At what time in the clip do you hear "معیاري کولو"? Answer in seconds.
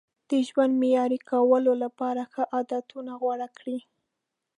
0.81-1.71